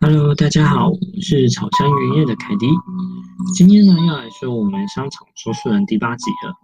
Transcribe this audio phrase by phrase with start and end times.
[0.00, 2.68] Hello，大家好，我是草香原业的凯迪。
[3.54, 6.54] 今天呢，要来说我们商场说书人第八集了。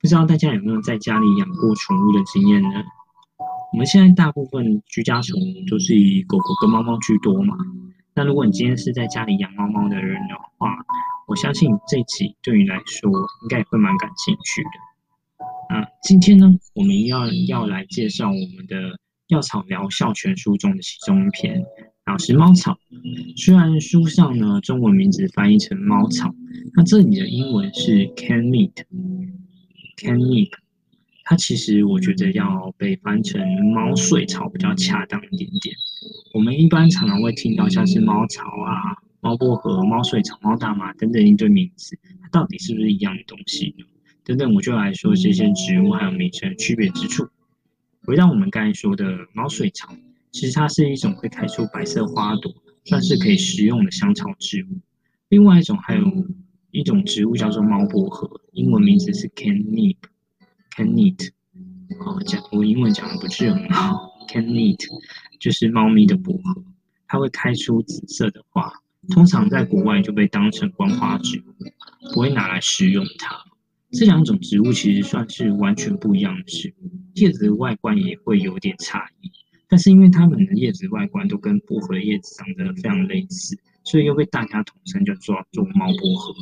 [0.00, 2.82] 不知道大家有没有在家里养过宠物的经验呢？
[3.72, 7.56] 我们现在大部分居家宠物都是以狗狗跟猫猫居多嘛。
[8.14, 10.76] 那如果你今天是在家里养猫猫的人的话，
[11.26, 14.70] 我相信这一集对你来说应该也会蛮感兴趣的。
[15.70, 18.76] 那今天呢，我们要要来介绍我们的
[19.28, 21.64] 《药草疗效全书》中的其中一篇，
[22.04, 22.76] 然后是猫草。
[23.38, 26.34] 虽然书上呢中文名字翻译成猫草，
[26.74, 30.50] 那这里的英文是 Camomile，Camomile。
[31.24, 33.40] 它其实我觉得要被翻成
[33.72, 35.74] 猫睡草比较恰当一点点。
[36.34, 43.84] 我们一般常常会听到像是猫草啊、猫薄荷、猫睡草、猫大麻等等一堆名字，它到底是不是一样的东西呢？
[44.24, 47.28] 等等，我就来说这些植物还有名称区别之处。
[48.04, 49.94] 回到我们刚才说的猫睡草，
[50.32, 52.52] 其实它是一种会开出白色花朵，
[52.84, 54.80] 算是可以食用的香草植物。
[55.28, 56.04] 另外一种还有
[56.72, 59.28] 一种植物叫做猫薄荷，英文名字是
[60.76, 61.16] Camomile。
[61.16, 61.32] Camomile，
[62.00, 64.10] 哦，讲我英文讲的不是很好。
[64.28, 64.76] Camomile
[65.40, 66.64] 就是猫咪的薄荷，
[67.06, 68.72] 它会开出紫色的花，
[69.10, 73.36] 通常在国外就被当成观花植物，不会拿来食用它。
[73.90, 79.30] 这两种植物其实算是完全不一样的植物，叶子的外观也会有点差异，
[79.68, 86.34] 但是因为它们的叶子外观都跟薄荷叶子长得非常类似，所以又被大家统称叫做做猫薄荷。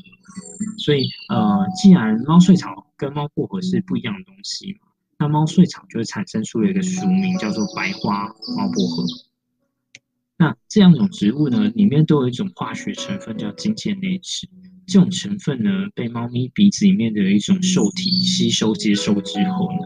[0.78, 9.03] 所以呃，既然猫睡草跟猫薄荷是不一样的东西嘛，那猫睡草就会产生出了一个俗名叫做白花猫薄荷。
[10.36, 14.47] 那这两种植物呢，里面都有一种化学成分叫金键内酯。
[14.86, 19.79] 这种成分呢，被猫咪鼻子里面的一种受体吸收接收之后呢，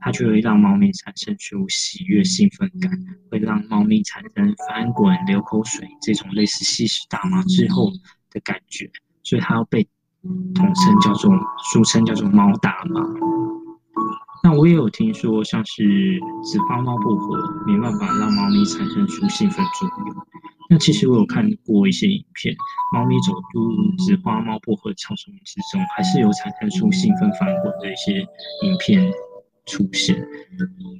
[0.00, 2.92] 它就会让猫咪产生出喜悦兴奋感，
[3.30, 7.90] 会让猫咪产生翻滚、流口水这种类似吸食大麻之后
[8.30, 8.90] 的感觉，
[9.24, 9.88] 所以它要被
[10.54, 11.32] 统称叫做
[11.72, 13.02] 俗称叫做猫大麻。
[14.44, 20.16] 那我也有听说，像是紫花猫薄荷没办法让猫咪产生出兴奋作用。
[20.68, 22.54] 那其实我有看过一些影片，
[22.92, 28.20] 猫咪走入紫花猫薄荷草丛之中，还是有产生出兴奋翻滚的一些
[28.62, 29.12] 影片
[29.66, 30.26] 出现。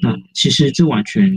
[0.03, 1.29] 那其实这完全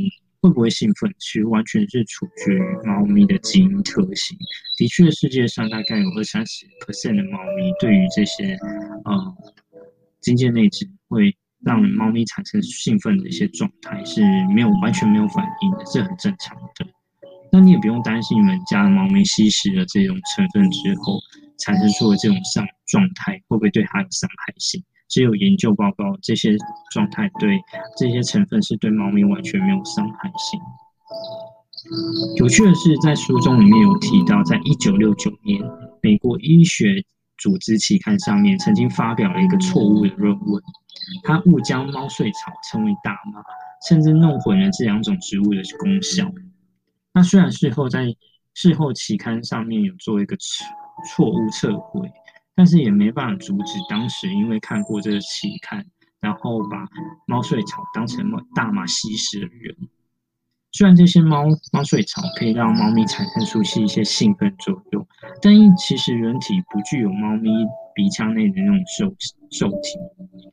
[0.45, 4.37] 会不会兴奋，其实完全是取决于猫咪的基因特性。
[4.77, 8.55] 的确，世界上大概有二三十 percent 的猫咪对于这些
[9.05, 9.35] 呃
[10.21, 14.21] 金键内酯会让猫咪产生兴奋的一些状态是
[14.53, 16.85] 没有完全没有反应的，这很正常的。
[17.51, 21.17] 那你也不用担心，你们家的猫咪吸食了这种成分之后，
[21.57, 24.83] 产生出的这种上状态，会不会对它有伤害性？
[25.07, 26.55] 只有研究报告，这些
[26.91, 27.59] 状态对
[27.97, 30.59] 这些成分是对猫咪完全没有伤害性。
[32.37, 35.61] 有趣的是，在书中里面有提到，在一九六九年，
[36.01, 37.03] 美国医学
[37.37, 40.63] 组织期刊上面曾经发表了一个错误的论文，
[41.23, 43.43] 它误将猫睡草称为大麻，
[43.87, 46.31] 甚至弄混了这两种植物的功效。
[47.13, 48.07] 那虽然事后在
[48.55, 50.65] 事后期刊上面有做一个错
[51.07, 52.11] 错误测绘，
[52.55, 55.85] 但是也没办法阻止当时因为看过这个期刊，
[56.21, 56.87] 然后把
[57.27, 59.75] 猫睡草当成大麻吸食的人。
[60.71, 65.07] 虽然这些猫猫睡草可以让猫咪产生出一些兴奋作用，
[65.41, 67.49] 但因其实人体不具有猫咪
[67.93, 69.15] 鼻腔内的那种受
[69.51, 69.97] 受体，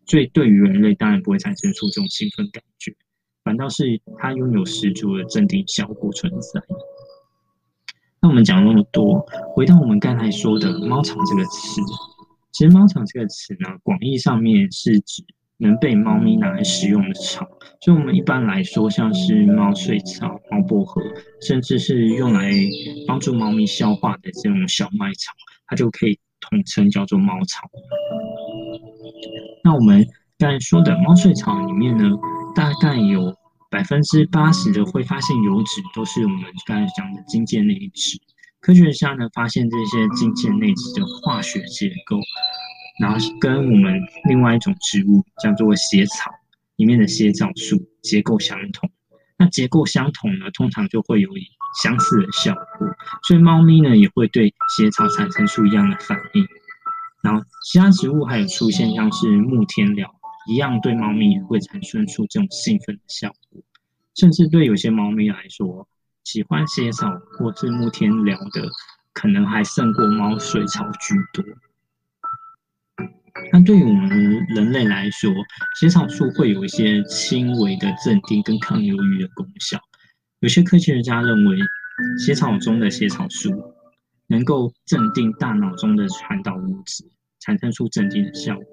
[0.07, 2.95] 所以对于人类当然不会产生出这种兴奋感觉。
[3.43, 6.61] 反倒是它拥有十足的镇定效果存在。
[8.23, 9.19] 那我们讲那么多，
[9.53, 11.81] 回到我们刚才说的“猫草”这个词，
[12.53, 15.25] 其实“猫草”这个词呢，广义上面是指
[15.59, 17.45] 能被猫咪拿来食用的草。
[17.81, 21.03] 所以，我们一般来说，像是猫睡草、猫薄荷，
[21.41, 22.53] 甚至是用来
[23.09, 25.33] 帮助猫咪消化的这种小麦草，
[25.67, 27.69] 它就可以统称叫做猫草。
[29.65, 30.07] 那我们
[30.39, 32.05] 刚才说的猫睡草里面呢，
[32.55, 33.35] 大概有
[33.73, 38.21] 百分之八十的挥发性油脂都是我们刚才讲的金键内酯。
[38.61, 42.21] 科学家呢发现这些金键内酯的化学结构，
[43.01, 43.99] 然后跟我们
[44.29, 46.31] 另外一种植物叫做血草
[46.77, 48.91] 里面的血藻素结构相同。
[49.39, 51.31] 那结构相同呢，通常就会有
[51.83, 52.87] 相似的效果，
[53.23, 56.47] 所以猫咪呢也会对血草产生出一样的反应。
[57.23, 60.07] 然后其他植物还有出现像是木天蓼。
[60.47, 63.63] 一样对猫咪也会产生出这种兴奋的效果。
[64.15, 65.89] 甚至对有些猫咪来说，
[66.25, 68.69] 喜欢血草或是木天聊的，
[69.13, 71.45] 可能还胜过猫睡草居多。
[73.53, 75.33] 那对于我们人类来说，
[75.81, 79.79] 血草素会有一些轻微的镇定跟抗忧郁的功效。
[80.41, 81.57] 有些科学家认为，
[82.25, 83.51] 血草中的血草素
[84.27, 87.05] 能够镇定大脑中的传导物质，
[87.41, 88.67] 产生出镇定的效果。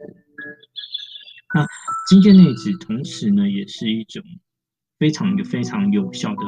[1.55, 1.65] 那
[2.07, 4.21] 金链内酯同时呢，也是一种
[4.99, 6.41] 非常有非常有效的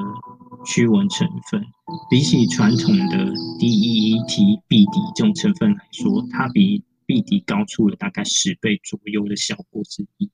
[0.65, 1.63] 驱蚊成分。
[2.09, 3.17] 比起传统的
[3.59, 10.29] DEET 必敌这种成分来说，它比必敌高出了大概十倍左右的效果之一。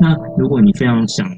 [0.00, 1.28] 那如果你非常想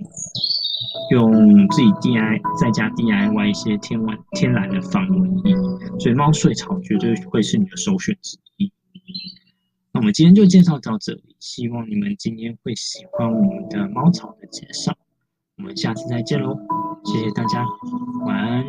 [1.10, 5.54] 用自己 DI 在家 DIY 一些天然天然的防蚊液，
[5.98, 8.45] 所以猫睡草绝对会是你的首选之一。
[9.96, 14.94] 那我们今天就介绍到这里希望你们今天会喜欢我们的猫草的介绍
[15.56, 16.54] 我们下次再见喽
[17.02, 17.64] 谢谢大家
[18.26, 18.64] 晚安。